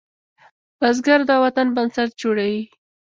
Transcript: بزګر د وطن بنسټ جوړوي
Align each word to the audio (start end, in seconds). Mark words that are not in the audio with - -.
بزګر 0.79 1.19
د 1.29 1.31
وطن 1.43 1.67
بنسټ 1.75 2.09
جوړوي 2.21 2.63